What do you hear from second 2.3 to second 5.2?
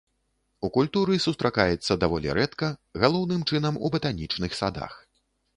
рэдка, галоўным чынам у батанічных садах.